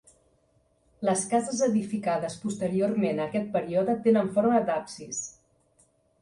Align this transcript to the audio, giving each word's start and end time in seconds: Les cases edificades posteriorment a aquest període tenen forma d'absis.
Les 1.09 1.25
cases 1.33 1.59
edificades 1.65 2.37
posteriorment 2.45 3.21
a 3.21 3.27
aquest 3.33 3.53
període 3.59 3.97
tenen 4.09 4.33
forma 4.39 4.65
d'absis. 4.71 5.23